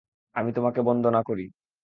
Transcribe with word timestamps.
আমি 0.35 0.49
তোমাকে 0.53 0.79
বন্দনা 0.81 1.21
করি। 1.23 1.45